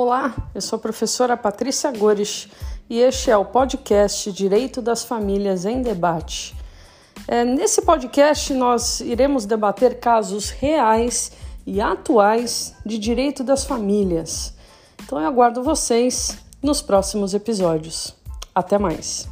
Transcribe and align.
Olá, 0.00 0.32
eu 0.54 0.60
sou 0.60 0.76
a 0.76 0.80
professora 0.80 1.36
Patrícia 1.36 1.90
Gores 1.90 2.46
e 2.88 3.00
este 3.00 3.32
é 3.32 3.36
o 3.36 3.44
podcast 3.44 4.30
Direito 4.30 4.80
das 4.80 5.02
Famílias 5.02 5.64
em 5.64 5.82
Debate. 5.82 6.54
É, 7.26 7.44
nesse 7.44 7.82
podcast, 7.82 8.54
nós 8.54 9.00
iremos 9.00 9.44
debater 9.44 9.98
casos 9.98 10.50
reais 10.50 11.32
e 11.66 11.80
atuais 11.80 12.76
de 12.86 12.96
direito 12.96 13.42
das 13.42 13.64
famílias. 13.64 14.54
Então, 15.02 15.18
eu 15.18 15.26
aguardo 15.26 15.64
vocês 15.64 16.38
nos 16.62 16.80
próximos 16.80 17.34
episódios. 17.34 18.14
Até 18.54 18.78
mais! 18.78 19.28